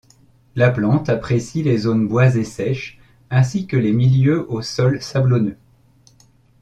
[0.55, 2.97] La plante apprécie les zones boisées sèches
[3.29, 5.57] ainsi que les milieux au sol sablonneux.